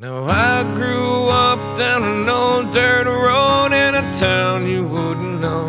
[0.00, 5.66] Now I grew up down an old dirt road in a town you wouldn't know.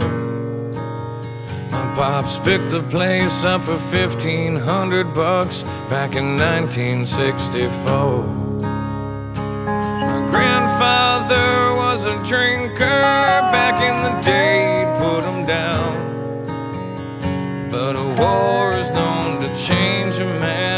[1.69, 8.23] My pops picked the place up for fifteen hundred bucks back in 1964.
[9.35, 13.01] My grandfather was a drinker
[13.51, 15.91] back in the day, he'd put him down.
[17.69, 20.70] But a war is known to change a man,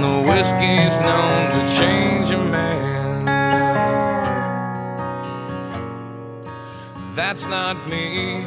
[0.00, 3.24] and the whiskey's known to change a man.
[7.16, 8.46] That's not me.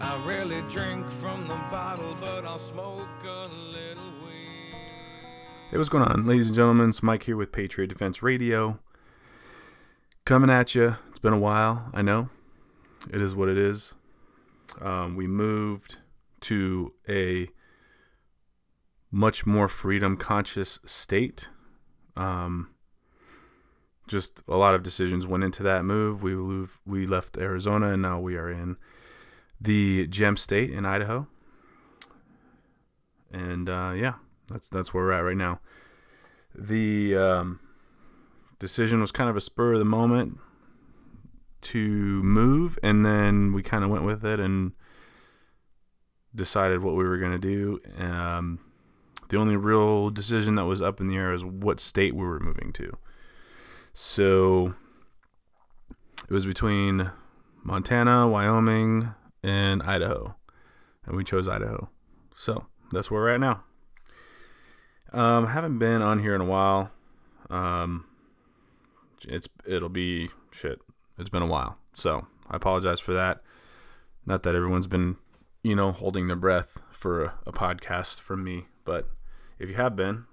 [0.00, 4.74] I rarely drink from the bottle, but I'll smoke a little weed.
[5.70, 6.88] Hey, what's going on, ladies and gentlemen?
[6.88, 8.78] It's Mike here with Patriot Defense Radio.
[10.24, 10.96] Coming at you.
[11.10, 11.90] It's been a while.
[11.92, 12.30] I know.
[13.12, 13.94] It is what it is.
[14.80, 15.98] Um, we moved
[16.40, 17.48] to a
[19.14, 21.48] much more freedom conscious state.
[22.16, 22.70] Um,
[24.08, 26.22] just a lot of decisions went into that move.
[26.22, 28.76] We moved, we left Arizona, and now we are in
[29.60, 31.28] the Gem State in Idaho.
[33.32, 34.14] And uh, yeah,
[34.48, 35.60] that's that's where we're at right now.
[36.52, 37.60] The um,
[38.58, 40.38] decision was kind of a spur of the moment
[41.62, 44.72] to move, and then we kind of went with it and
[46.34, 47.80] decided what we were going to do.
[47.96, 48.58] Um,
[49.28, 52.40] the only real decision that was up in the air was what state we were
[52.40, 52.96] moving to.
[53.92, 54.74] So
[56.28, 57.10] it was between
[57.62, 60.34] Montana, Wyoming, and Idaho,
[61.06, 61.88] and we chose Idaho.
[62.34, 63.62] So that's where we're at now.
[65.12, 66.90] Um, I haven't been on here in a while.
[67.50, 68.06] Um,
[69.28, 70.80] it's it'll be shit.
[71.18, 73.42] It's been a while, so I apologize for that.
[74.26, 75.16] Not that everyone's been,
[75.62, 79.08] you know, holding their breath for a, a podcast from me, but
[79.58, 80.24] if you have been,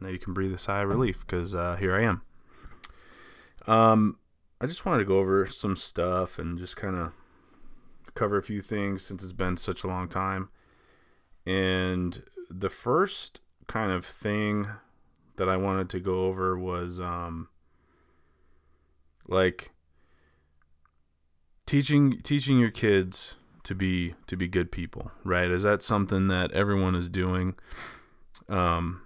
[0.00, 2.22] now you can breathe a sigh of relief because uh, here I am.
[3.66, 4.18] Um,
[4.60, 7.12] I just wanted to go over some stuff and just kind of
[8.14, 10.48] cover a few things since it's been such a long time.
[11.46, 14.66] And the first kind of thing
[15.36, 17.48] that I wanted to go over was um
[19.28, 19.70] like
[21.66, 25.50] teaching teaching your kids to be to be good people, right?
[25.50, 27.54] Is that something that everyone is doing
[28.48, 29.02] um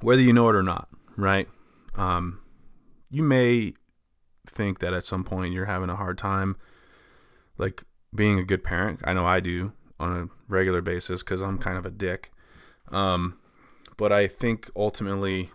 [0.00, 1.48] whether you know it or not, right?
[1.94, 2.40] Um
[3.10, 3.74] you may
[4.46, 6.56] think that at some point you're having a hard time
[7.58, 9.00] like being a good parent.
[9.04, 12.32] I know I do on a regular basis because I'm kind of a dick.
[12.90, 13.38] Um,
[13.96, 15.50] but I think ultimately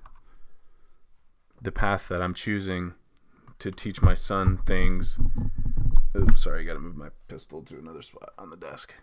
[1.62, 2.94] the path that I'm choosing
[3.60, 5.20] to teach my son things.
[6.16, 8.96] Oops, sorry, I got to move my pistol to another spot on the desk.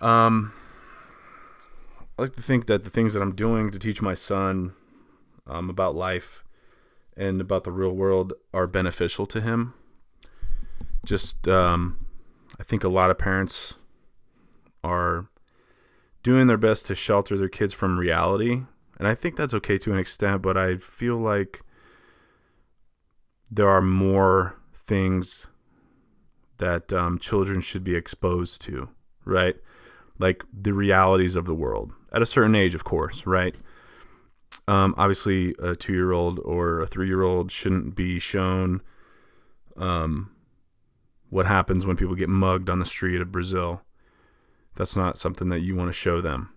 [0.00, 0.52] Um,
[2.18, 4.74] I like to think that the things that I'm doing to teach my son
[5.46, 6.44] um, about life
[7.16, 9.74] and about the real world are beneficial to him.
[11.04, 12.04] Just, um,
[12.58, 13.74] I think a lot of parents
[14.82, 15.28] are
[16.22, 18.64] doing their best to shelter their kids from reality.
[18.98, 21.62] And I think that's okay to an extent, but I feel like
[23.50, 25.48] there are more things
[26.60, 28.88] that um, children should be exposed to,
[29.24, 29.56] right?
[30.18, 33.54] Like the realities of the world at a certain age, of course, right?
[34.68, 38.82] Um, obviously, a two year old or a three year old shouldn't be shown
[39.76, 40.30] um,
[41.28, 43.82] what happens when people get mugged on the street of Brazil.
[44.76, 46.52] That's not something that you want to show them.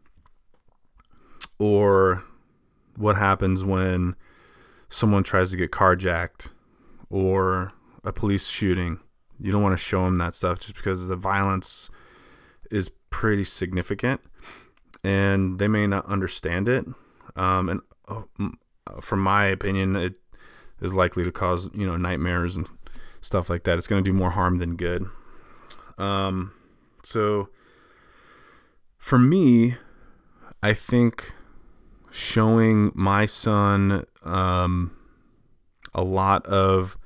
[1.60, 2.24] Or
[2.96, 4.16] what happens when
[4.90, 6.52] someone tries to get carjacked
[7.10, 9.00] or a police shooting.
[9.44, 11.90] You don't want to show them that stuff just because the violence
[12.72, 14.22] is pretty significant
[15.04, 16.86] and they may not understand it.
[17.36, 18.22] Um, and uh,
[19.02, 20.14] from my opinion, it
[20.82, 22.72] is likely to cause, you know, nightmares and
[23.20, 23.78] stuff like that.
[23.78, 25.08] It's going to do more harm than good.
[25.98, 26.54] Um,
[27.04, 27.50] so
[28.98, 29.76] for me,
[30.62, 31.34] I think
[32.12, 34.96] showing my son um,
[35.94, 36.98] a lot of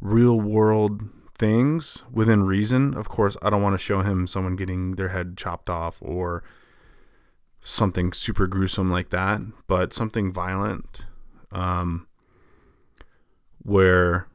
[0.00, 1.02] real world
[1.38, 2.94] things within reason.
[2.94, 6.42] Of course, I don't want to show him someone getting their head chopped off or
[7.60, 11.06] something super gruesome like that, but something violent
[11.52, 12.06] um,
[13.62, 14.28] where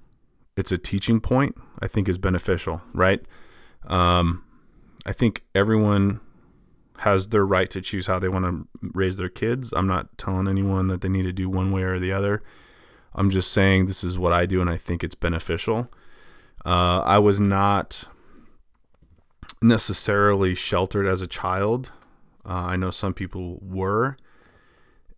[0.55, 3.21] it's a teaching point, I think is beneficial, right?
[3.87, 4.43] Um,
[5.05, 6.21] I think everyone
[6.99, 9.73] has their right to choose how they want to raise their kids.
[9.75, 12.41] I'm not telling anyone that they need to do one way or the other.
[13.15, 15.89] I'm just saying this is what I do and I think it's beneficial.
[16.65, 18.05] Uh, I was not
[19.61, 21.91] necessarily sheltered as a child.
[22.45, 24.17] Uh, I know some people were.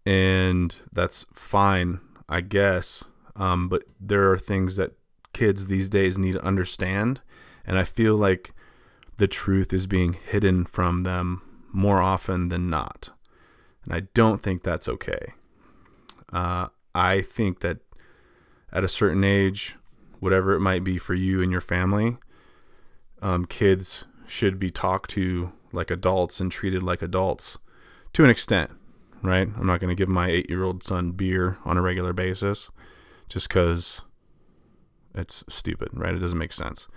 [0.06, 2.00] and that's fine,
[2.30, 3.04] I guess.
[3.36, 4.94] Um, but there are things that
[5.34, 7.22] kids these days need to understand,
[7.66, 8.54] and I feel like
[9.18, 11.42] the truth is being hidden from them
[11.72, 13.10] more often than not.
[13.84, 15.34] And I don't think that's okay.
[16.32, 17.80] Uh, I think that
[18.72, 19.76] at a certain age,
[20.20, 22.18] whatever it might be for you and your family,
[23.22, 27.58] um, kids should be talked to like adults and treated like adults
[28.14, 28.72] to an extent,
[29.22, 29.48] right?
[29.58, 32.72] I'm not going to give my eight year old son beer on a regular basis
[33.30, 34.02] just because
[35.14, 36.14] it's stupid, right?
[36.14, 36.88] It doesn't make sense.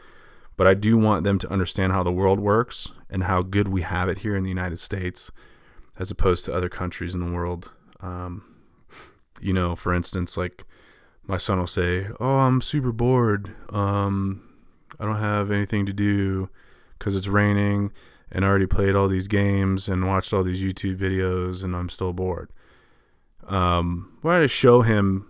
[0.56, 3.82] But I do want them to understand how the world works and how good we
[3.82, 5.30] have it here in the United States
[5.98, 7.70] as opposed to other countries in the world.
[8.00, 8.56] Um,
[9.40, 10.64] you know, for instance, like
[11.28, 13.54] my son will say, "Oh, I'm super bored.
[13.68, 14.42] Um,
[14.98, 16.48] I don't have anything to do
[16.98, 17.92] because it's raining,
[18.32, 21.90] and I already played all these games and watched all these YouTube videos, and I'm
[21.90, 22.50] still bored."
[23.46, 25.26] Um, why to show him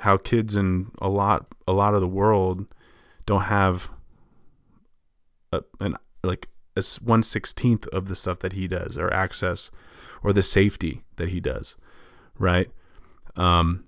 [0.00, 2.66] how kids in a lot a lot of the world
[3.26, 3.90] don't have
[5.52, 9.70] a, an like a one sixteenth of the stuff that he does, or access,
[10.22, 11.76] or the safety that he does,
[12.38, 12.70] right?
[13.36, 13.84] Um,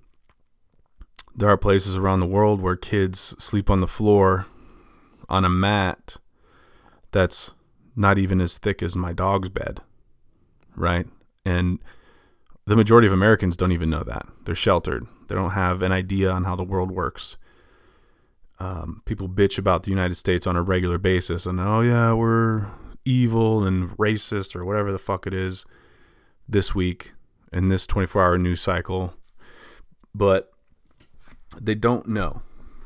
[1.40, 4.46] there are places around the world where kids sleep on the floor
[5.28, 6.18] on a mat
[7.12, 7.52] that's
[7.96, 9.80] not even as thick as my dog's bed,
[10.76, 11.06] right?
[11.44, 11.78] And
[12.66, 14.26] the majority of Americans don't even know that.
[14.44, 15.06] They're sheltered.
[15.28, 17.38] They don't have an idea on how the world works.
[18.58, 22.66] Um, people bitch about the United States on a regular basis and, oh, yeah, we're
[23.06, 25.64] evil and racist or whatever the fuck it is
[26.46, 27.14] this week
[27.50, 29.14] in this 24 hour news cycle.
[30.14, 30.52] But
[31.58, 32.42] they don't know,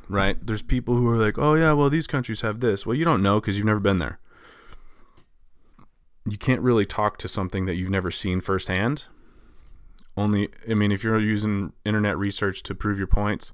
[0.08, 0.36] right?
[0.44, 2.86] There's people who are like, oh, yeah, well, these countries have this.
[2.86, 4.18] Well, you don't know because you've never been there.
[6.26, 9.06] You can't really talk to something that you've never seen firsthand.
[10.16, 13.52] Only, I mean, if you're using internet research to prove your points,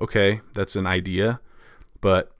[0.00, 1.40] okay, that's an idea,
[2.00, 2.32] but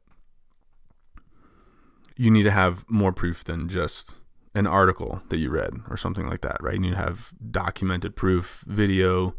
[2.17, 4.17] you need to have more proof than just
[4.55, 6.75] an article that you read or something like that, right?
[6.75, 9.35] You need to have documented proof, video,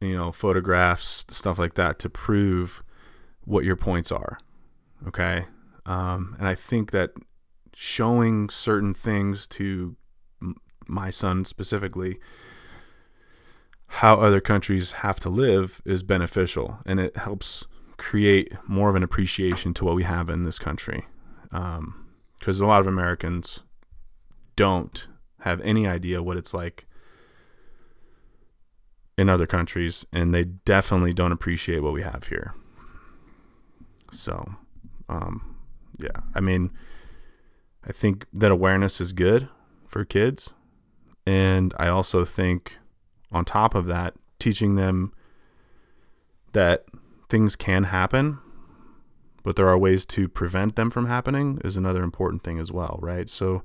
[0.00, 2.82] you know, photographs, stuff like that to prove
[3.44, 4.38] what your points are.
[5.06, 5.46] Okay.
[5.86, 7.10] Um, and I think that
[7.74, 9.96] showing certain things to
[10.86, 12.18] my son specifically,
[13.86, 19.02] how other countries have to live is beneficial and it helps create more of an
[19.02, 21.06] appreciation to what we have in this country.
[21.50, 23.64] Because um, a lot of Americans
[24.56, 25.08] don't
[25.40, 26.86] have any idea what it's like
[29.20, 32.54] in other countries, and they definitely don't appreciate what we have here.
[34.10, 34.54] So,
[35.10, 35.56] um,
[35.98, 36.70] yeah, I mean,
[37.86, 39.46] I think that awareness is good
[39.86, 40.54] for kids.
[41.26, 42.78] And I also think,
[43.30, 45.12] on top of that, teaching them
[46.52, 46.86] that
[47.28, 48.38] things can happen,
[49.42, 52.98] but there are ways to prevent them from happening is another important thing as well,
[53.02, 53.28] right?
[53.28, 53.64] So,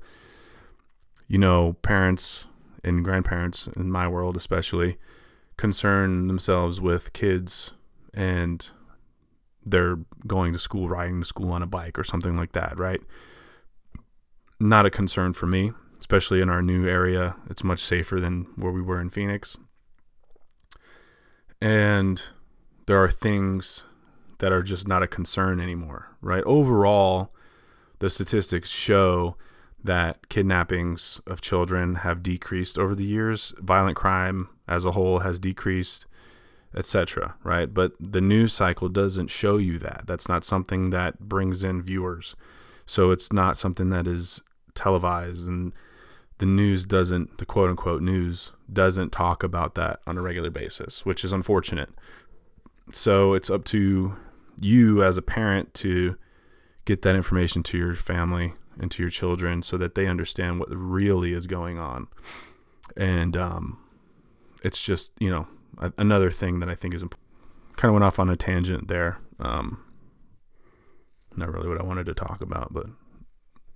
[1.28, 2.46] you know, parents
[2.84, 4.98] and grandparents, in my world especially,
[5.56, 7.72] concern themselves with kids
[8.12, 8.70] and
[9.64, 13.00] they're going to school, riding to school on a bike or something like that, right?
[14.60, 17.36] Not a concern for me, especially in our new area.
[17.50, 19.58] It's much safer than where we were in Phoenix.
[21.60, 22.22] And
[22.86, 23.84] there are things
[24.38, 26.44] that are just not a concern anymore, right?
[26.44, 27.32] Overall,
[27.98, 29.36] the statistics show
[29.82, 33.54] that kidnappings of children have decreased over the years.
[33.58, 36.06] Violent crime as a whole has decreased,
[36.74, 37.34] etc.
[37.42, 37.72] Right?
[37.72, 40.04] But the news cycle doesn't show you that.
[40.06, 42.36] That's not something that brings in viewers.
[42.84, 44.42] So it's not something that is
[44.74, 45.72] televised and
[46.38, 51.04] the news doesn't the quote unquote news doesn't talk about that on a regular basis,
[51.04, 51.90] which is unfortunate.
[52.92, 54.16] So it's up to
[54.60, 56.16] you as a parent to
[56.84, 60.68] get that information to your family and to your children so that they understand what
[60.70, 62.06] really is going on.
[62.96, 63.78] And um,
[64.66, 65.46] it's just, you know,
[65.78, 67.24] a- another thing that I think is important.
[67.76, 69.18] Kind of went off on a tangent there.
[69.38, 69.78] Um,
[71.36, 72.86] not really what I wanted to talk about, but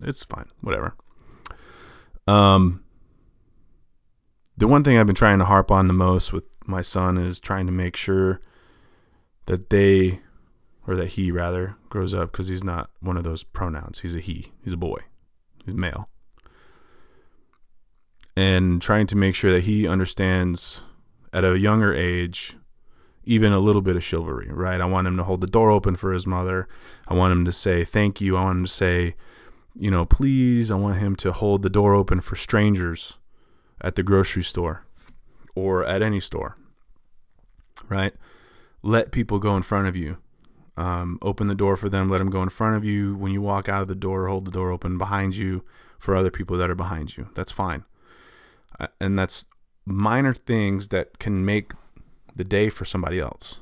[0.03, 0.47] it's fine.
[0.63, 0.97] Whatever.
[2.27, 2.83] Um,
[4.57, 7.39] the one thing I've been trying to harp on the most with my son is
[7.39, 8.41] trying to make sure
[9.45, 10.21] that they
[10.89, 14.01] or that he rather grows up because he's not one of those pronouns.
[14.01, 14.53] He's a he.
[14.65, 14.99] He's a boy.
[15.65, 16.09] He's male.
[18.37, 20.85] And trying to make sure that he understands
[21.33, 22.57] at a younger age
[23.25, 24.81] even a little bit of chivalry, right?
[24.81, 26.67] I want him to hold the door open for his mother.
[27.07, 28.37] I want him to say thank you.
[28.37, 29.15] I want him to say,
[29.77, 30.71] you know, please.
[30.71, 33.19] I want him to hold the door open for strangers
[33.81, 34.85] at the grocery store
[35.55, 36.57] or at any store,
[37.89, 38.15] right?
[38.83, 40.19] Let people go in front of you.
[40.77, 43.15] Um, open the door for them, let them go in front of you.
[43.15, 45.63] When you walk out of the door, hold the door open behind you
[45.99, 47.29] for other people that are behind you.
[47.35, 47.85] That's fine.
[48.79, 49.47] Uh, and that's
[49.87, 51.73] minor things that can make
[52.37, 53.61] the day for somebody else,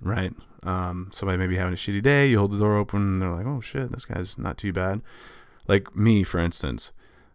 [0.00, 0.32] right?
[0.64, 3.30] Um, somebody may be having a shitty day, you hold the door open, and they're
[3.30, 5.00] like, oh shit, this guy's not too bad.
[5.66, 6.92] Like me, for instance,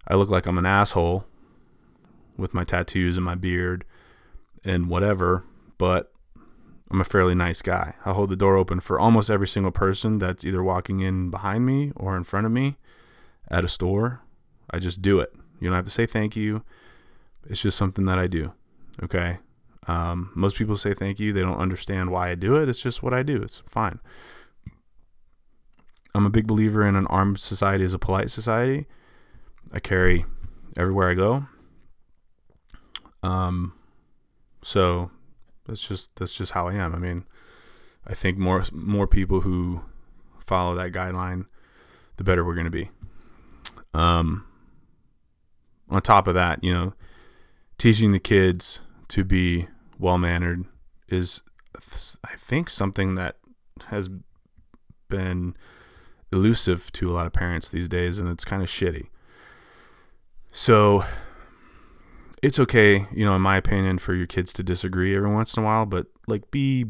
[0.07, 1.25] I look like I'm an asshole
[2.37, 3.85] with my tattoos and my beard
[4.65, 5.43] and whatever,
[5.77, 6.11] but
[6.91, 7.95] I'm a fairly nice guy.
[8.05, 11.65] I hold the door open for almost every single person that's either walking in behind
[11.65, 12.77] me or in front of me
[13.49, 14.21] at a store.
[14.69, 15.33] I just do it.
[15.59, 16.63] You don't have to say thank you.
[17.49, 18.53] It's just something that I do.
[19.01, 19.39] Okay.
[19.87, 21.33] Um, most people say thank you.
[21.33, 22.69] They don't understand why I do it.
[22.69, 23.41] It's just what I do.
[23.41, 23.99] It's fine.
[26.15, 28.85] I'm a big believer in an armed society is a polite society.
[29.71, 30.25] I carry
[30.77, 31.47] everywhere I go.
[33.23, 33.73] Um,
[34.61, 35.09] so
[35.65, 36.93] that's just that's just how I am.
[36.93, 37.25] I mean,
[38.05, 39.81] I think more more people who
[40.39, 41.45] follow that guideline,
[42.17, 42.89] the better we're going to be.
[43.93, 44.45] Um,
[45.93, 46.93] on top of that, you know,
[47.77, 49.67] teaching the kids to be
[49.99, 50.65] well mannered
[51.09, 51.41] is,
[52.23, 53.37] I think, something that
[53.87, 54.09] has
[55.07, 55.55] been
[56.31, 59.07] elusive to a lot of parents these days, and it's kind of shitty.
[60.51, 61.03] So
[62.41, 65.63] it's okay, you know, in my opinion, for your kids to disagree every once in
[65.63, 66.85] a while, but like be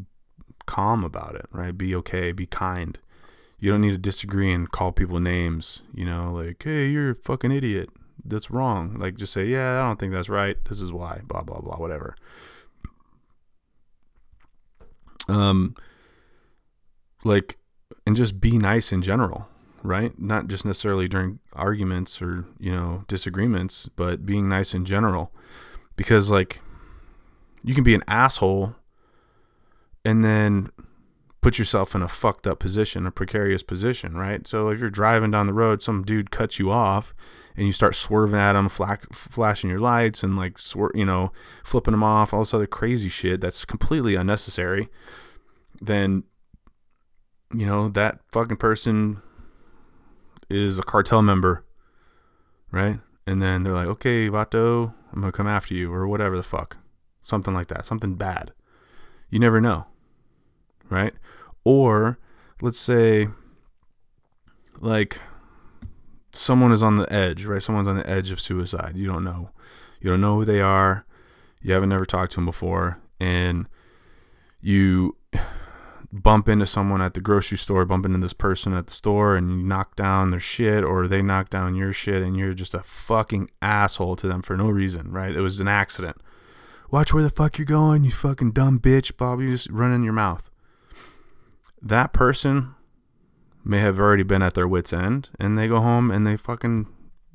[0.65, 1.77] calm about it, right?
[1.77, 2.98] Be okay, be kind.
[3.60, 7.15] You don't need to disagree and call people names, you know, like, hey, you're a
[7.15, 7.89] fucking idiot.
[8.24, 8.98] That's wrong.
[9.00, 10.58] Like, just say, yeah, I don't think that's right.
[10.65, 12.15] This is why, blah, blah, blah, whatever.
[15.27, 15.75] Um,
[17.24, 17.58] like,
[18.05, 19.48] and just be nice in general
[19.84, 20.17] right?
[20.17, 25.32] Not just necessarily during arguments or, you know, disagreements, but being nice in general.
[25.96, 26.62] Because, like,
[27.63, 28.75] you can be an asshole
[30.03, 30.72] and then
[31.43, 34.47] put yourself in a fucked up position, a precarious position, right?
[34.47, 37.13] So if you're driving down the road, some dude cuts you off
[37.55, 40.57] and you start swerving at him, flashing your lights and like,
[40.95, 41.31] you know,
[41.63, 44.88] flipping him off, all this other crazy shit that's completely unnecessary,
[45.81, 46.23] then,
[47.53, 49.21] you know, that fucking person
[50.50, 51.65] is a cartel member,
[52.71, 53.00] right?
[53.27, 56.77] And then they're like, okay, Vato, I'm gonna come after you, or whatever the fuck,
[57.21, 58.53] something like that, something bad.
[59.29, 59.88] You never know,
[60.90, 61.13] right?
[61.63, 62.20] Or
[62.62, 63.28] let's say,
[64.80, 65.20] like,
[66.32, 67.62] someone is on the edge, right?
[67.62, 68.94] Someone's on the edge of suicide.
[68.96, 69.52] You don't know,
[70.02, 71.06] you don't know who they are.
[71.62, 73.70] You haven't never talked to them before, and
[74.60, 75.16] you
[76.12, 79.50] bump into someone at the grocery store, bump into this person at the store, and
[79.50, 82.84] you knock down their shit, or they knock down your shit, and you're just a
[82.84, 85.36] fucking asshole to them for no reason, right?
[85.36, 86.18] It was an accident.
[86.92, 89.40] Watch where the fuck you're going, you fucking dumb bitch, Bob.
[89.40, 90.52] You just run in your mouth.
[91.84, 92.75] That person
[93.63, 96.88] may have already been at their wits' end, and they go home and they fucking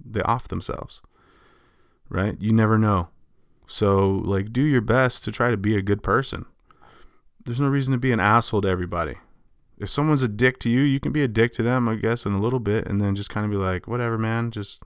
[0.04, 1.02] they off themselves,
[2.08, 2.36] right?
[2.40, 3.08] You never know.
[3.66, 6.46] So, like, do your best to try to be a good person
[7.48, 9.16] there's no reason to be an asshole to everybody.
[9.78, 12.26] If someone's a dick to you, you can be a dick to them, I guess,
[12.26, 14.82] in a little bit, and then just kind of be like, whatever, man, just,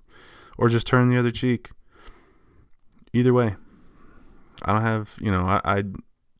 [0.56, 1.70] or just turn the other cheek.
[3.12, 3.56] Either way,
[4.62, 5.82] I don't have, you know, I, I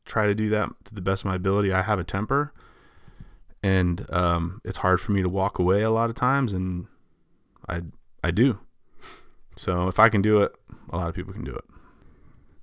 [0.05, 1.73] try to do that to the best of my ability.
[1.73, 2.53] I have a temper,
[3.63, 6.85] and um, it's hard for me to walk away a lot of times, and
[7.67, 7.81] I,
[8.21, 8.59] I do.
[9.55, 10.53] So if I can do it,
[10.91, 11.63] a lot of people can do it.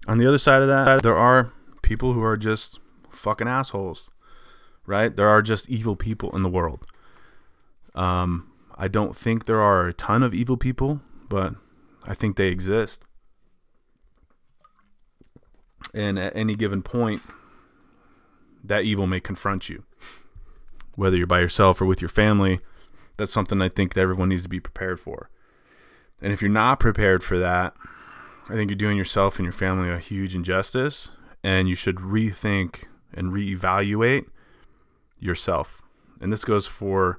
[0.06, 1.52] On the other side of that, there are
[1.82, 4.10] people who are just fucking assholes,
[4.86, 5.14] right?
[5.14, 6.84] There are just evil people in the world.
[7.94, 11.54] Um, I don't think there are a ton of evil people, but
[12.06, 13.04] I think they exist.
[15.94, 17.22] And at any given point,
[18.62, 19.84] that evil may confront you.
[21.00, 22.60] Whether you're by yourself or with your family,
[23.16, 25.30] that's something I think that everyone needs to be prepared for.
[26.20, 27.74] And if you're not prepared for that,
[28.50, 32.84] I think you're doing yourself and your family a huge injustice, and you should rethink
[33.14, 34.26] and reevaluate
[35.18, 35.80] yourself.
[36.20, 37.18] And this goes for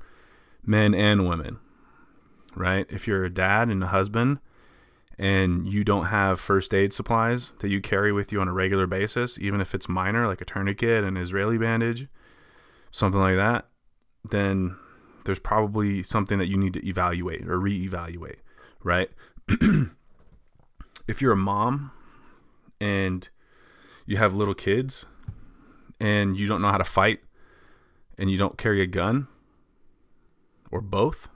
[0.64, 1.58] men and women,
[2.56, 2.86] right?
[2.88, 4.42] If you're a dad and a husband
[5.18, 8.86] and you don't have first aid supplies that you carry with you on a regular
[8.86, 12.08] basis, even if it's minor, like a tourniquet, an Israeli bandage,
[12.92, 13.66] something like that,
[14.30, 14.76] then
[15.26, 18.40] there's probably something that you need to evaluate or reevaluate,
[18.84, 19.10] right?
[21.08, 21.92] if you're a mom
[22.80, 23.30] and
[24.06, 25.06] you have little kids
[26.00, 27.20] and you don't know how to fight
[28.18, 29.28] and you don't carry a gun
[30.72, 31.30] or both,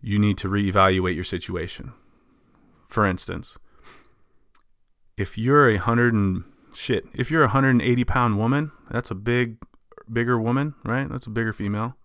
[0.00, 1.92] you need to reevaluate your situation.
[2.88, 3.58] For instance,
[5.16, 6.44] if you're a hundred and
[6.74, 9.56] shit, if you're a hundred and eighty pound woman, that's a big,
[10.12, 11.08] bigger woman, right?
[11.08, 11.96] That's a bigger female.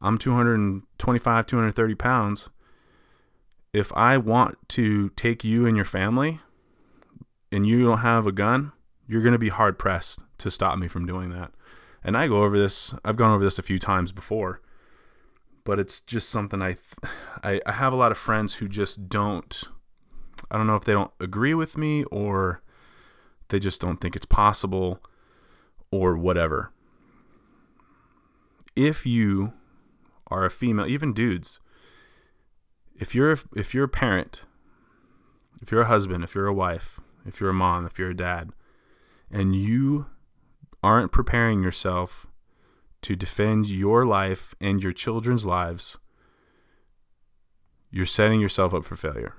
[0.00, 2.48] I'm 225, 230 pounds.
[3.72, 6.40] If I want to take you and your family
[7.52, 8.72] and you don't have a gun,
[9.06, 11.52] you're going to be hard pressed to stop me from doing that.
[12.02, 14.60] And I go over this, I've gone over this a few times before,
[15.64, 16.78] but it's just something I,
[17.42, 19.64] I, I have a lot of friends who just don't,
[20.50, 22.62] I don't know if they don't agree with me or
[23.48, 25.02] they just don't think it's possible
[25.92, 26.72] or whatever.
[28.80, 29.52] If you
[30.28, 31.60] are a female, even dudes,
[32.98, 34.44] if you're if you're a parent,
[35.60, 38.16] if you're a husband, if you're a wife, if you're a mom, if you're a
[38.16, 38.52] dad,
[39.30, 40.06] and you
[40.82, 42.26] aren't preparing yourself
[43.02, 45.98] to defend your life and your children's lives,
[47.90, 49.34] you're setting yourself up for failure.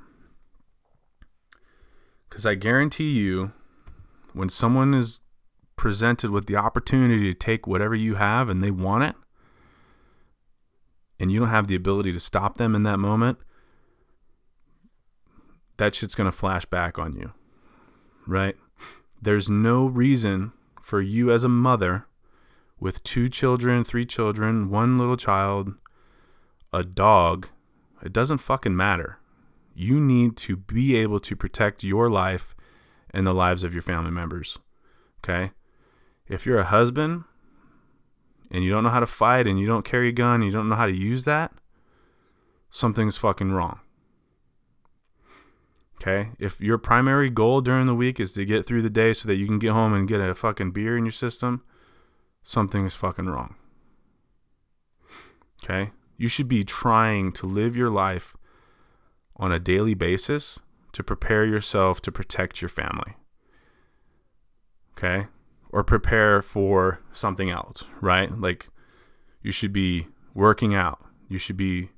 [2.30, 3.54] Because I guarantee you,
[4.34, 5.22] when someone is
[5.76, 9.16] presented with the opportunity to take whatever you have and they want it,
[11.22, 13.38] and you don't have the ability to stop them in that moment,
[15.78, 17.32] that shit's going to flash back on you.
[18.26, 18.56] Right?
[19.22, 20.52] There's no reason
[20.82, 22.08] for you as a mother
[22.80, 25.76] with two children, three children, one little child,
[26.74, 27.50] a dog,
[28.04, 29.20] it doesn't fucking matter.
[29.76, 32.56] You need to be able to protect your life
[33.12, 34.58] and the lives of your family members.
[35.24, 35.52] Okay?
[36.28, 37.26] If you're a husband
[38.52, 40.70] and you don't know how to fight and you don't carry a gun, you don't
[40.70, 41.54] know how to use that,
[42.70, 43.80] something's fucking wrong.
[45.96, 46.32] Okay?
[46.38, 49.36] If your primary goal during the week is to get through the day so that
[49.36, 51.64] you can get home and get a fucking beer in your system,
[52.44, 53.56] something is fucking wrong.
[55.64, 55.92] Okay?
[56.18, 58.36] You should be trying to live your life
[59.38, 60.60] on a daily basis
[60.92, 63.16] to prepare yourself to protect your family.
[64.98, 65.28] Okay?
[65.72, 68.38] Or prepare for something else, right?
[68.38, 68.70] Like
[69.42, 71.04] you should be working out.
[71.30, 71.90] You should be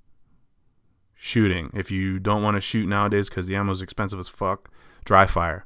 [1.16, 1.72] shooting.
[1.74, 4.70] If you don't want to shoot nowadays because the ammo is expensive as fuck,
[5.06, 5.66] dry fire.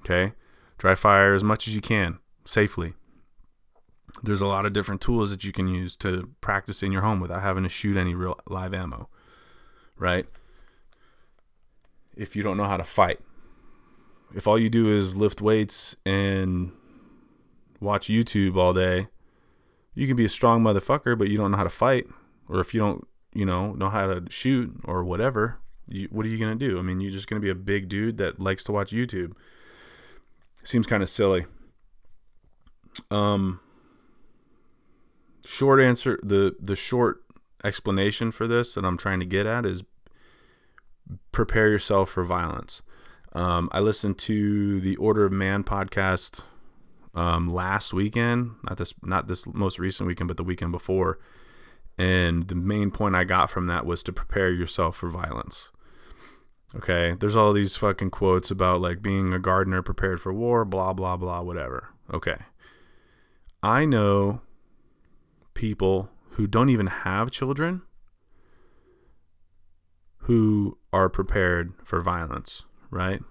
[0.00, 0.34] Okay?
[0.78, 2.94] Dry fire as much as you can safely.
[4.22, 7.20] There's a lot of different tools that you can use to practice in your home
[7.20, 9.08] without having to shoot any real live ammo,
[9.98, 10.26] right?
[12.16, 13.20] If you don't know how to fight,
[14.34, 16.72] if all you do is lift weights and
[17.80, 19.08] watch YouTube all day,
[19.94, 22.06] you can be a strong motherfucker, but you don't know how to fight,
[22.48, 25.58] or if you don't, you know, know how to shoot or whatever,
[25.88, 26.78] you, what are you gonna do?
[26.78, 29.32] I mean, you're just gonna be a big dude that likes to watch YouTube.
[30.64, 31.46] Seems kind of silly.
[33.10, 33.60] Um,
[35.44, 37.22] short answer the the short
[37.62, 39.82] explanation for this that I'm trying to get at is
[41.32, 42.82] prepare yourself for violence.
[43.32, 46.42] Um, I listened to the Order of Man podcast
[47.16, 51.18] um, last weekend, not this not this most recent weekend, but the weekend before.
[51.98, 55.72] And the main point I got from that was to prepare yourself for violence.
[56.74, 60.92] Okay, there's all these fucking quotes about like being a gardener prepared for war, blah
[60.92, 61.88] blah blah, whatever.
[62.12, 62.36] Okay.
[63.62, 64.42] I know
[65.54, 67.80] people who don't even have children
[70.18, 73.22] who are prepared for violence, right?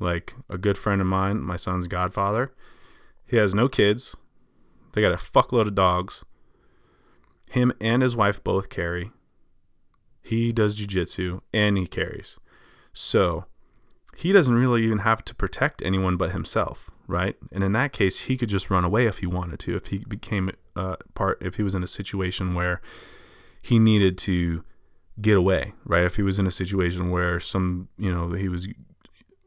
[0.00, 2.54] Like a good friend of mine, my son's godfather,
[3.34, 4.14] he has no kids.
[4.92, 6.24] They got a fuckload of dogs.
[7.50, 9.10] Him and his wife both carry.
[10.22, 12.38] He does jujitsu and he carries.
[12.92, 13.46] So
[14.16, 17.34] he doesn't really even have to protect anyone but himself, right?
[17.50, 19.74] And in that case, he could just run away if he wanted to.
[19.74, 22.80] If he became uh, part, if he was in a situation where
[23.62, 24.62] he needed to
[25.20, 26.04] get away, right?
[26.04, 28.68] If he was in a situation where some, you know, he was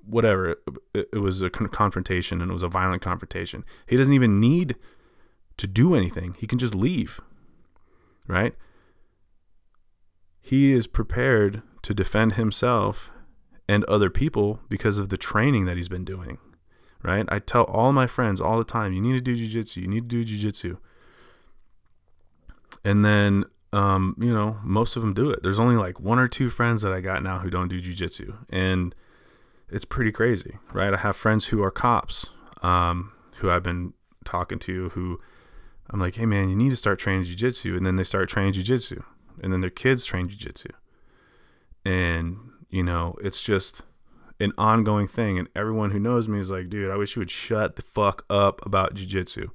[0.08, 0.52] whatever
[0.93, 3.63] it, it was a confrontation and it was a violent confrontation.
[3.86, 4.76] He doesn't even need
[5.58, 6.36] to do anything.
[6.39, 7.20] He can just leave
[8.28, 8.54] right?
[10.41, 13.10] He is prepared to defend himself
[13.70, 16.38] and other people because of the training that he's been doing
[17.04, 17.26] right?
[17.30, 19.82] I tell all my friends all the time you need to do jiu-jitsu.
[19.82, 20.78] You need to do jiu-jitsu.
[22.84, 25.43] And then um, you know most of them do it.
[25.43, 28.34] There's only like one or two friends that i got now who don't do jiu-jitsu.
[28.50, 28.96] And
[29.69, 30.93] it's pretty crazy, right?
[30.93, 32.27] I have friends who are cops,
[32.62, 35.19] um, who I've been talking to, who
[35.89, 38.53] I'm like, hey man, you need to start training jujitsu, and then they start training
[38.53, 39.03] jujitsu,
[39.41, 40.71] and then their kids train jujitsu,
[41.86, 42.38] and
[42.69, 43.84] you know, it's just
[44.39, 45.39] an ongoing thing.
[45.39, 48.25] And everyone who knows me is like, dude, I wish you would shut the fuck
[48.30, 49.49] up about jujitsu.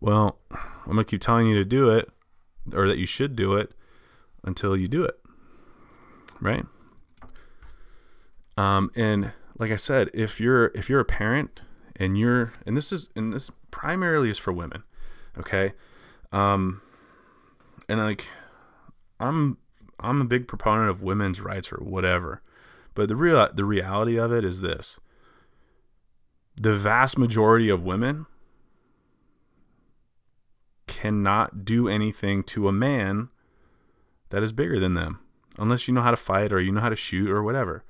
[0.00, 2.10] Well, I'm gonna keep telling you to do it,
[2.72, 3.72] or that you should do it
[4.44, 5.18] until you do it,
[6.40, 6.64] right?
[8.56, 11.62] Um, and like I said, if you're if you're a parent
[11.96, 14.82] and you're and this is and this primarily is for women,
[15.38, 15.72] okay?
[16.32, 16.82] Um
[17.88, 18.26] and like
[19.20, 19.58] I'm
[20.00, 22.42] I'm a big proponent of women's rights or whatever.
[22.94, 24.98] But the real the reality of it is this.
[26.60, 28.26] The vast majority of women
[30.86, 33.28] cannot do anything to a man
[34.28, 35.20] that is bigger than them
[35.58, 37.84] unless you know how to fight or you know how to shoot or whatever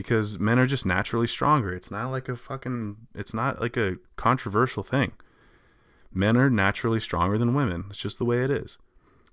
[0.00, 1.74] because men are just naturally stronger.
[1.74, 5.12] It's not like a fucking it's not like a controversial thing.
[6.10, 7.84] Men are naturally stronger than women.
[7.90, 8.78] It's just the way it is.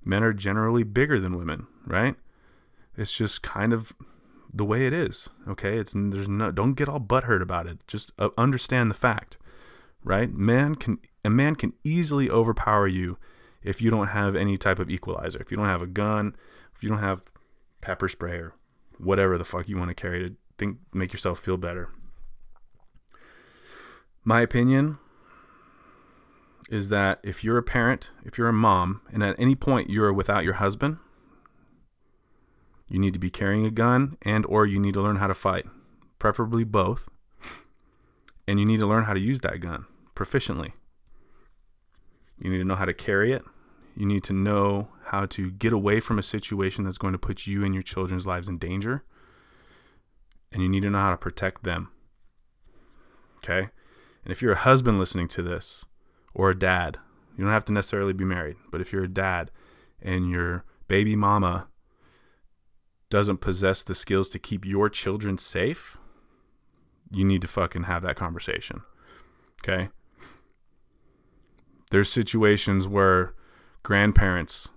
[0.03, 2.17] Men are generally bigger than women right?
[2.97, 3.93] It's just kind of
[4.53, 5.77] the way it is okay?
[5.77, 7.87] It's there's no don't get all butthurt about it.
[7.87, 9.37] Just uh, understand the fact
[10.03, 10.29] right?
[10.33, 13.17] Man can a man can easily overpower you
[13.63, 15.39] if you don't have any type of equalizer.
[15.39, 16.35] If you don't have a gun,
[16.75, 17.21] if you don't have
[17.79, 18.53] pepper spray or
[18.97, 21.89] whatever the fuck you want to carry to think make yourself feel better.
[24.23, 24.97] My opinion
[26.69, 30.11] is that if you're a parent, if you're a mom, and at any point you're
[30.11, 30.97] without your husband,
[32.89, 35.33] you need to be carrying a gun and or you need to learn how to
[35.33, 35.65] fight,
[36.19, 37.07] preferably both.
[38.47, 40.71] And you need to learn how to use that gun proficiently.
[42.39, 43.43] You need to know how to carry it.
[43.95, 47.47] You need to know how to get away from a situation that's going to put
[47.47, 49.03] you and your children's lives in danger.
[50.51, 51.89] And you need to know how to protect them.
[53.37, 53.69] Okay?
[54.23, 55.85] And if you're a husband listening to this,
[56.33, 56.99] or a dad,
[57.35, 59.51] you don't have to necessarily be married, but if you're a dad
[60.01, 61.67] and your baby mama
[63.09, 65.97] doesn't possess the skills to keep your children safe,
[67.11, 68.81] you need to fucking have that conversation.
[69.63, 69.89] Okay?
[71.89, 73.33] There's situations where
[73.81, 74.69] grandparents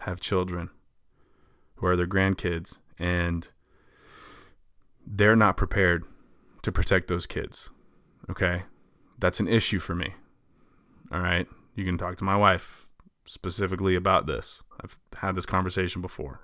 [0.00, 0.70] have children
[1.76, 3.48] who are their grandkids and
[5.06, 6.04] they're not prepared
[6.62, 7.70] to protect those kids.
[8.30, 8.64] Okay?
[9.18, 10.14] That's an issue for me.
[11.12, 11.46] All right?
[11.74, 12.86] You can talk to my wife
[13.24, 14.62] specifically about this.
[14.82, 16.40] I've had this conversation before.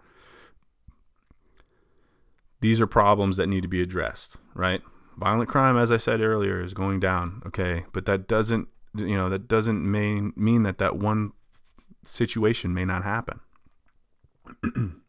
[2.61, 4.83] These are problems that need to be addressed, right?
[5.17, 7.85] Violent crime, as I said earlier, is going down, okay?
[7.93, 11.33] But that doesn't you know that doesn't mean mean that that one
[12.05, 13.41] situation may not happen.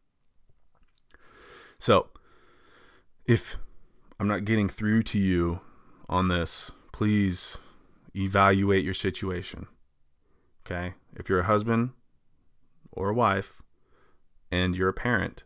[1.79, 2.09] so,
[3.25, 3.57] if
[4.19, 5.61] I'm not getting through to you
[6.09, 7.57] on this, please
[8.15, 9.67] evaluate your situation.
[10.65, 10.95] Okay?
[11.15, 11.91] If you're a husband
[12.91, 13.61] or a wife
[14.51, 15.43] and you're a parent,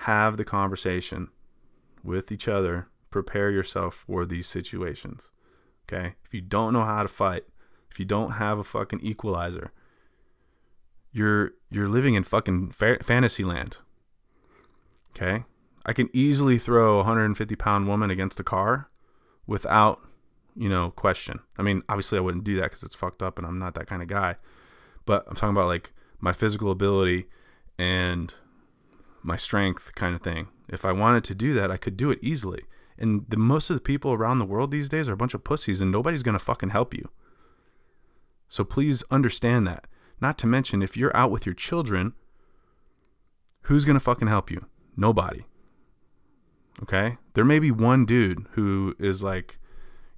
[0.00, 1.28] have the conversation
[2.04, 2.88] with each other.
[3.10, 5.30] Prepare yourself for these situations.
[5.88, 6.14] Okay?
[6.24, 7.44] If you don't know how to fight,
[7.90, 9.72] if you don't have a fucking equalizer,
[11.12, 13.78] you're you're living in fucking fa- fantasy land.
[15.10, 15.44] Okay?
[15.86, 18.90] I can easily throw a 150 pound woman against a car
[19.46, 20.00] without,
[20.56, 21.38] you know, question.
[21.56, 23.86] I mean, obviously I wouldn't do that because it's fucked up and I'm not that
[23.86, 24.34] kind of guy.
[25.06, 27.26] But I'm talking about like my physical ability
[27.78, 28.34] and
[29.22, 30.48] my strength kind of thing.
[30.68, 32.64] If I wanted to do that, I could do it easily.
[32.98, 35.44] And the most of the people around the world these days are a bunch of
[35.44, 37.10] pussies and nobody's going to fucking help you.
[38.48, 39.86] So please understand that.
[40.20, 42.14] Not to mention, if you're out with your children,
[43.62, 44.66] who's going to fucking help you?
[44.96, 45.44] Nobody.
[46.82, 47.16] Okay?
[47.34, 49.58] There may be one dude who is like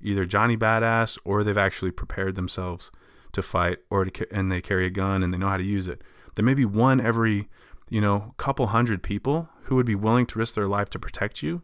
[0.02, 2.90] either Johnny Badass or they've actually prepared themselves
[3.32, 5.88] to fight or to, and they carry a gun and they know how to use
[5.88, 6.02] it.
[6.34, 7.48] There may be one every,
[7.90, 11.42] you know, couple hundred people who would be willing to risk their life to protect
[11.42, 11.62] you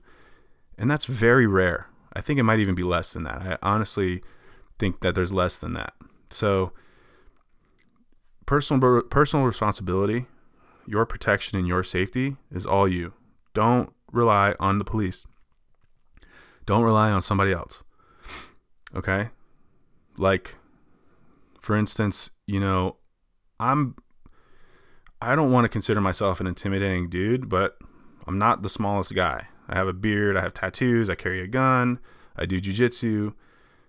[0.79, 1.89] and that's very rare.
[2.13, 3.43] I think it might even be less than that.
[3.43, 4.23] I honestly
[4.79, 5.95] think that there's less than that.
[6.31, 6.73] So,
[8.47, 10.27] personal personal responsibility,
[10.87, 13.13] your protection and your safety is all you.
[13.53, 15.27] Don't rely on the police.
[16.67, 17.83] Don't rely on somebody else.
[18.95, 19.31] Okay?
[20.17, 20.57] Like
[21.65, 22.97] for instance, you know,
[23.59, 23.97] I'm
[25.21, 27.79] I don't want to consider myself an intimidating dude, but
[28.27, 29.49] I'm not the smallest guy.
[29.69, 31.99] I have a beard, I have tattoos, I carry a gun,
[32.37, 33.33] I do jujitsu.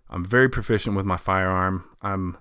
[0.10, 1.84] I'm very proficient with my firearm.
[2.02, 2.38] I'm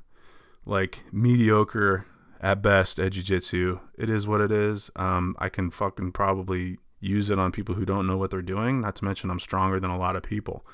[0.64, 2.06] like mediocre
[2.40, 3.80] at best at jujitsu.
[3.98, 4.90] It is what it is.
[4.94, 8.80] Um, I can fucking probably use it on people who don't know what they're doing.
[8.80, 10.64] Not to mention, I'm stronger than a lot of people.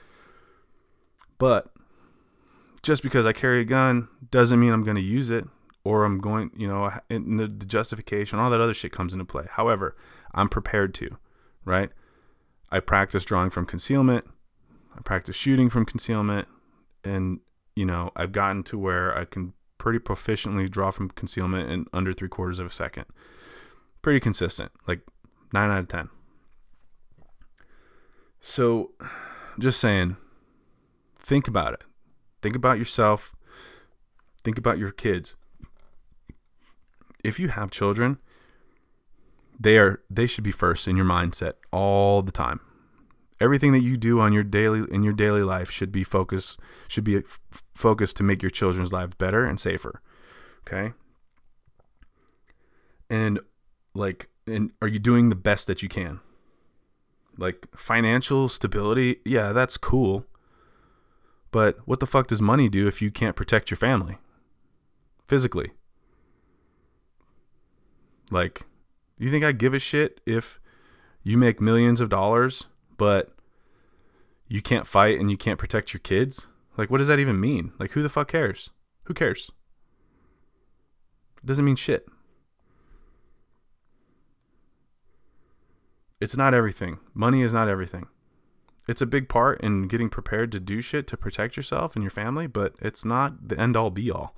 [1.39, 1.73] But
[2.83, 5.47] just because I carry a gun doesn't mean I'm going to use it
[5.85, 9.47] or I'm going, you know, the, the justification, all that other shit comes into play.
[9.51, 9.97] However,
[10.35, 11.17] I'm prepared to,
[11.65, 11.91] right?
[12.71, 14.27] I practice drawing from concealment.
[14.97, 16.47] I practice shooting from concealment.
[17.03, 17.41] And,
[17.75, 22.13] you know, I've gotten to where I can pretty proficiently draw from concealment in under
[22.13, 23.07] three quarters of a second.
[24.03, 25.01] Pretty consistent, like
[25.53, 26.09] nine out of 10.
[28.41, 28.93] So
[29.59, 30.17] just saying,
[31.19, 31.85] think about it.
[32.43, 33.35] Think about yourself.
[34.43, 35.37] Think about your kids.
[37.23, 38.19] If you have children,
[39.59, 42.61] they are they should be first in your mindset all the time.
[43.39, 46.59] Everything that you do on your daily in your daily life should be focused
[46.89, 47.41] should be f-
[47.75, 50.01] focused to make your children's lives better and safer.
[50.67, 50.95] Okay?
[53.11, 53.41] And
[53.95, 56.21] like and are you doing the best that you can?
[57.39, 60.27] Like financial stability, yeah, that's cool.
[61.51, 64.19] But what the fuck does money do if you can't protect your family
[65.27, 65.73] physically?
[68.31, 68.67] Like,
[69.19, 70.61] you think I give a shit if
[71.23, 73.33] you make millions of dollars, but
[74.49, 76.47] you can't fight and you can't protect your kids?
[76.77, 77.73] Like, what does that even mean?
[77.79, 78.71] Like, who the fuck cares?
[79.05, 79.51] Who cares?
[81.43, 82.07] It doesn't mean shit.
[86.21, 86.99] It's not everything.
[87.15, 88.07] Money is not everything.
[88.87, 92.11] It's a big part in getting prepared to do shit to protect yourself and your
[92.11, 94.35] family, but it's not the end all be all.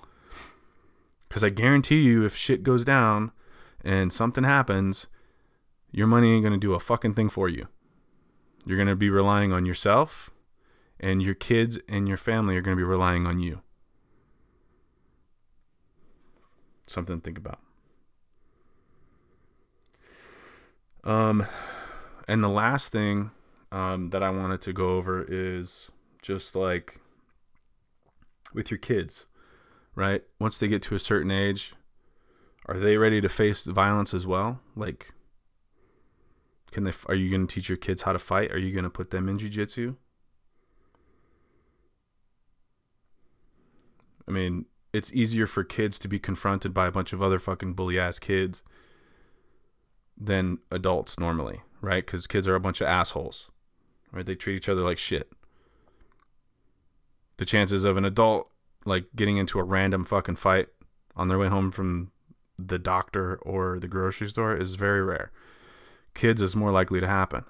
[1.29, 3.33] Because I guarantee you, if shit goes down
[3.85, 5.09] and something happens,
[5.91, 7.69] your money ain't going to do a fucking thing for you.
[8.65, 10.31] You're going to be relying on yourself,
[11.01, 13.63] and your kids and your family are going to be relying on you.
[16.87, 17.59] Something to think about.
[21.05, 21.47] Um,
[22.29, 23.31] and the last thing
[23.71, 27.01] um, that I wanted to go over is just like
[28.55, 29.27] with your kids,
[29.95, 30.23] right?
[30.39, 31.75] Once they get to a certain age,
[32.67, 34.61] are they ready to face violence as well?
[34.77, 35.13] Like,
[36.71, 36.93] can they?
[37.07, 38.53] Are you going to teach your kids how to fight?
[38.53, 39.97] Are you going to put them in jujitsu?
[44.27, 47.75] I mean, it's easier for kids to be confronted by a bunch of other fucking
[47.75, 48.63] bully ass kids
[50.17, 52.07] than adults normally, right?
[52.07, 53.51] Because kids are a bunch of assholes,
[54.11, 54.25] right?
[54.25, 55.31] They treat each other like shit.
[57.37, 58.49] The chances of an adult
[58.85, 60.69] like getting into a random fucking fight
[61.15, 62.11] on their way home from
[62.57, 65.31] the doctor or the grocery store is very rare.
[66.15, 67.45] Kids is more likely to happen.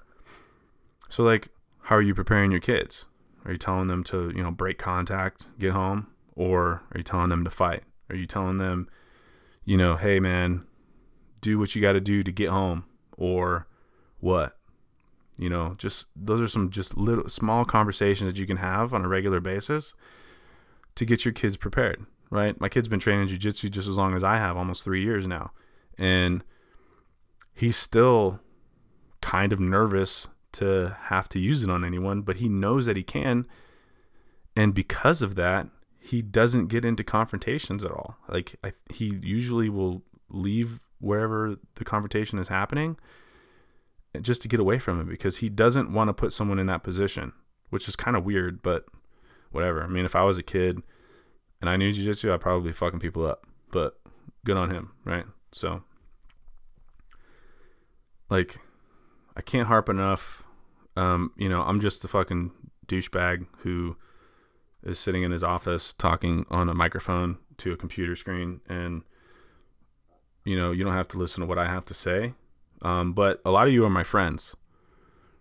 [1.09, 1.49] So like
[1.85, 3.07] how are you preparing your kids?
[3.45, 7.29] Are you telling them to, you know, break contact, get home, or are you telling
[7.29, 7.83] them to fight?
[8.09, 8.89] Are you telling them,
[9.65, 10.65] you know, hey man,
[11.41, 12.85] do what you got to do to get home
[13.17, 13.67] or
[14.23, 14.57] what?
[15.37, 19.05] You know, just those are some just little small conversations that you can have on
[19.05, 19.95] a regular basis
[20.95, 22.59] to get your kids prepared, right?
[22.61, 25.51] My kid's been training jiu-jitsu just as long as I have, almost 3 years now.
[25.99, 26.45] And
[27.53, 28.41] he's still
[29.21, 33.03] kind of nervous to have to use it on anyone, but he knows that he
[33.03, 33.47] can.
[34.55, 35.67] And because of that,
[35.99, 38.17] he doesn't get into confrontations at all.
[38.29, 42.97] Like I, he usually will leave wherever the confrontation is happening
[44.21, 46.83] just to get away from it because he doesn't want to put someone in that
[46.83, 47.33] position,
[47.71, 48.85] which is kind of weird, but
[49.51, 49.83] whatever.
[49.83, 50.83] I mean, if I was a kid
[51.61, 53.99] and I knew jiu-jitsu, I'd probably be fucking people up, but
[54.45, 55.25] good on him, right?
[55.53, 55.83] So
[58.29, 58.61] like
[59.37, 60.45] I can't harp enough
[60.97, 62.51] um, you know, I'm just a fucking
[62.87, 63.97] douchebag who
[64.83, 69.03] is sitting in his office talking on a microphone to a computer screen and
[70.45, 72.35] you know, you don't have to listen to what I have to say.
[72.83, 74.57] Um, but a lot of you are my friends,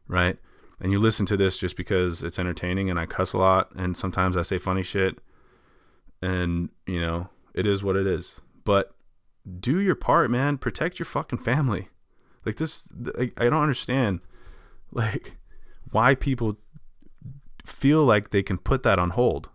[0.07, 0.37] right?
[0.79, 3.97] And you listen to this just because it's entertaining and I cuss a lot and
[3.97, 5.19] sometimes I say funny shit
[6.21, 8.41] and, you know, it is what it is.
[8.63, 8.95] But
[9.59, 10.57] do your part, man.
[10.57, 11.89] Protect your fucking family.
[12.45, 14.21] Like this I, I don't understand
[14.91, 15.37] like
[15.91, 16.57] why people
[17.65, 19.49] feel like they can put that on hold.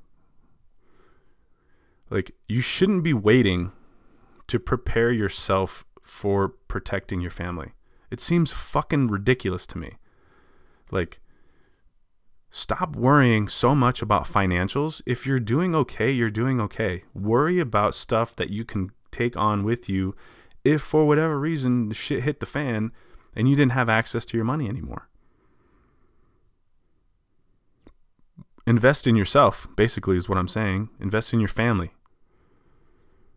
[2.11, 3.73] Like you shouldn't be waiting
[4.47, 7.73] to prepare yourself for protecting your family.
[8.17, 9.99] It seems fucking ridiculous to me.
[10.91, 11.21] Like,
[12.51, 15.03] stop worrying so much about financials.
[15.05, 17.05] If you're doing okay, you're doing okay.
[17.13, 20.17] Worry about stuff that you can take on with you
[20.65, 22.91] if for whatever reason shit hit the fan
[23.35, 25.11] and you didn't have access to your money anymore.
[28.67, 30.89] Invest in yourself, basically, is what I'm saying.
[30.99, 31.93] Invest in your family.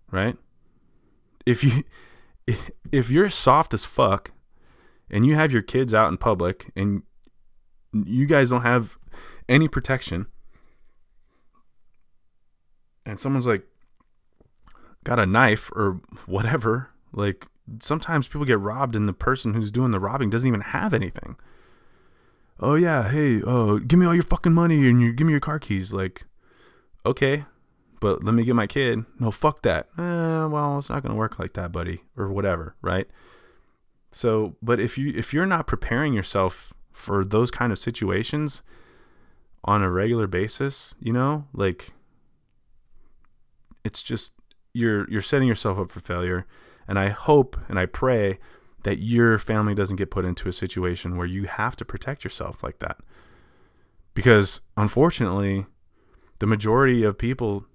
[0.09, 0.37] Right?
[1.49, 1.83] if you
[2.91, 4.31] if you're soft as fuck
[5.09, 7.03] and you have your kids out in public and
[7.93, 8.97] you guys don't have
[9.47, 10.27] any protection
[13.05, 13.63] and someone's like
[15.03, 17.47] got a knife or whatever like
[17.79, 21.35] sometimes people get robbed and the person who's doing the robbing doesn't even have anything
[22.59, 25.39] oh yeah hey uh give me all your fucking money and you give me your
[25.39, 26.25] car keys like
[27.05, 27.45] okay
[27.99, 29.05] but let me get my kid.
[29.19, 29.87] No, fuck that.
[29.97, 33.07] Eh, well, it's not to work like that, buddy, or whatever, right?
[34.11, 38.63] So, but if you if you're not preparing yourself for those kind of situations,
[39.63, 41.93] on a regular basis, you know, like
[43.83, 44.33] it's just
[44.73, 46.45] you're you're setting yourself up for failure.
[46.87, 48.39] And I hope and I pray
[48.83, 52.63] that your family doesn't get put into a situation where you have to protect yourself
[52.63, 52.97] like that.
[54.13, 55.65] Because unfortunately,
[56.39, 57.65] the majority of people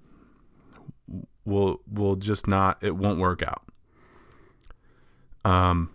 [1.44, 3.62] will will just not it won't work out.
[5.44, 5.90] Um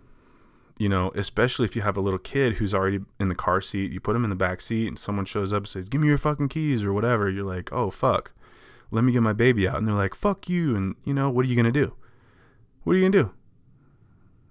[0.80, 3.92] you know, especially if you have a little kid who's already in the car seat,
[3.92, 6.08] you put him in the back seat and someone shows up and says, "Give me
[6.08, 7.28] your fucking keys" or whatever.
[7.28, 8.32] You're like, "Oh fuck."
[8.90, 9.76] Let me get my baby out.
[9.76, 11.92] And they're like, "Fuck you." And you know, what are you going to do?
[12.82, 13.30] What are you going to do?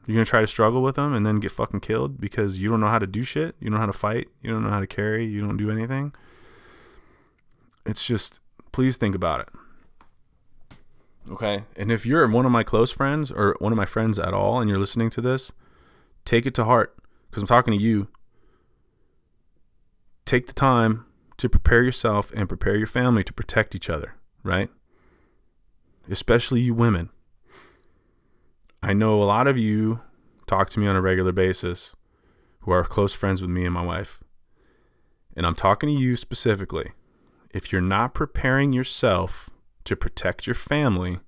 [0.06, 2.70] You're going to try to struggle with them and then get fucking killed because you
[2.70, 3.56] don't know how to do shit.
[3.60, 4.28] You don't know how to fight.
[4.44, 5.26] You don't know how to carry.
[5.26, 6.14] You don't do anything.
[7.88, 8.40] It's just,
[8.72, 9.50] please think about it.
[11.32, 11.64] Okay.
[11.76, 14.60] And if you're one of my close friends or one of my friends at all
[14.60, 15.54] and you're listening to this,
[16.26, 16.96] take it to heart
[17.30, 18.08] because I'm talking to you.
[20.26, 21.06] Take the time
[21.38, 24.70] to prepare yourself and prepare your family to protect each other, right?
[26.10, 27.10] Especially you women.
[28.82, 30.02] I know a lot of you
[30.48, 31.96] talk to me on a regular basis
[32.62, 34.22] who are close friends with me and my wife.
[35.36, 36.92] And I'm talking to you specifically.
[37.52, 39.50] If you're not preparing yourself
[39.86, 41.20] to protect your family,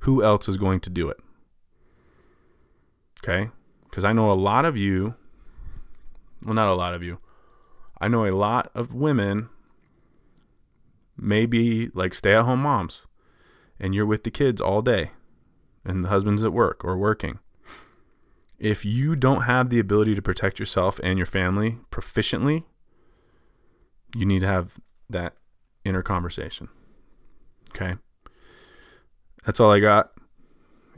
[0.00, 1.16] who else is going to do it?
[3.22, 3.50] Okay?
[3.96, 5.14] Because I know a lot of you,
[6.44, 7.16] well, not a lot of you,
[7.98, 9.48] I know a lot of women,
[11.16, 13.06] maybe like stay at home moms,
[13.80, 15.12] and you're with the kids all day
[15.82, 17.38] and the husband's at work or working.
[18.58, 22.64] If you don't have the ability to protect yourself and your family proficiently,
[24.14, 24.78] you need to have
[25.08, 25.36] that
[25.86, 26.68] inner conversation.
[27.70, 27.94] Okay?
[29.46, 30.12] That's all I got.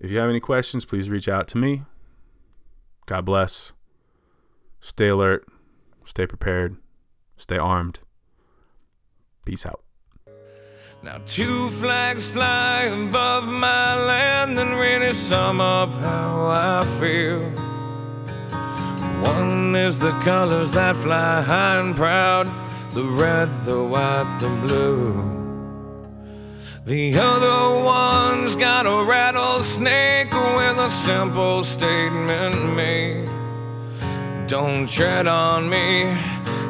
[0.01, 1.85] If you have any questions, please reach out to me.
[3.09, 3.73] God bless.
[4.81, 5.47] Stay alert.
[6.05, 6.77] Stay prepared.
[7.39, 8.01] Stay armed.
[9.47, 9.83] Peace out.
[11.03, 17.49] Now two flags fly above my land and really sum up how I feel.
[19.23, 22.47] One is the colors that fly high and proud,
[22.93, 25.38] the red, the white, the blue.
[26.89, 33.29] The other one's got a rattlesnake with a simple statement made.
[34.49, 36.17] Don't tread on me,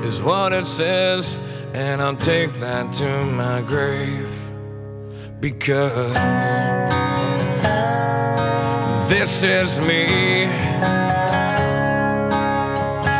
[0.02, 1.38] is what it says
[1.72, 4.28] and I'll take that to my grave
[5.38, 6.14] because
[9.08, 10.46] this is me.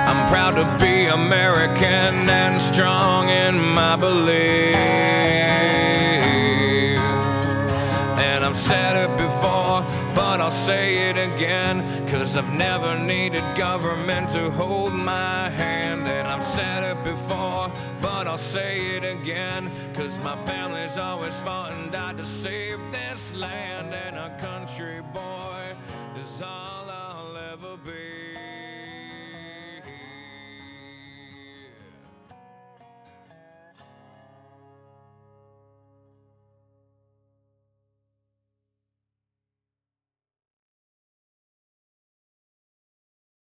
[0.09, 5.78] I'm proud to be American and strong in my beliefs.
[10.69, 12.07] Say it again.
[12.09, 16.07] Cause I've never needed government to hold my hand.
[16.07, 19.73] And I've said it before, but I'll say it again.
[19.95, 23.95] Cause my family's always fought and died to save this land.
[23.95, 25.75] And a country boy
[26.21, 28.18] is all I'll ever be.